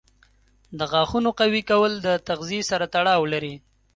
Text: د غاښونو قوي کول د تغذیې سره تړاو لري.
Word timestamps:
د 0.77 0.79
غاښونو 0.91 1.29
قوي 1.39 1.61
کول 1.69 1.93
د 2.05 2.07
تغذیې 2.27 2.61
سره 2.71 2.85
تړاو 2.93 3.23
لري. 3.33 3.55